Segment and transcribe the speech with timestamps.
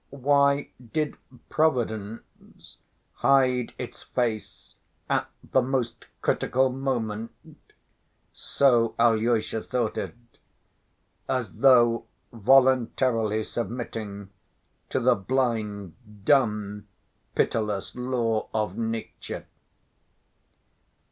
[0.09, 1.15] Why did
[1.49, 2.77] Providence
[3.17, 4.73] hide its face
[5.07, 7.31] "at the most critical moment"
[8.33, 10.15] (so Alyosha thought it),
[11.29, 14.31] as though voluntarily submitting
[14.89, 15.93] to the blind,
[16.25, 16.87] dumb,
[17.35, 19.45] pitiless laws of nature?